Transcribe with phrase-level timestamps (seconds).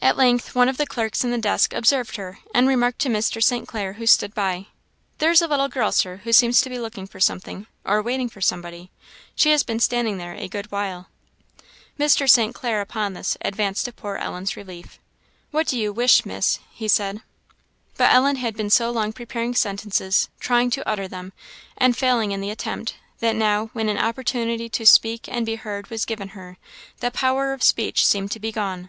[0.00, 3.42] At length one of the clerks in the desk observed her, and remarked to Mr.
[3.42, 3.68] St.
[3.68, 4.66] Clair, who stood by,
[5.18, 8.28] "There is a little girl, Sir, who seems to be looking for something, or waiting
[8.28, 8.90] for somebody;
[9.34, 11.08] she has been standing there a good while."
[11.98, 12.28] Mr.
[12.28, 12.54] St.
[12.54, 14.98] Clair, upon this, advanced to poor Ellen's relief.
[15.50, 17.20] "What do you wish, miss?" he said.
[17.98, 21.32] But Ellen had been so long preparing sentences, trying to utter them,
[21.76, 25.88] and failing in the attempt, that now, when an opportunity to speak and be heard
[25.90, 26.56] was given her,
[27.00, 28.88] the power of speech seemed to be gone.